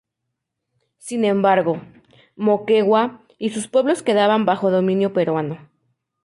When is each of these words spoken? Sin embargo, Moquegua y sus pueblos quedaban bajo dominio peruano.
Sin 0.97 1.25
embargo, 1.25 1.79
Moquegua 2.35 3.21
y 3.37 3.51
sus 3.51 3.67
pueblos 3.67 4.01
quedaban 4.01 4.45
bajo 4.45 4.71
dominio 4.71 5.13
peruano. 5.13 5.69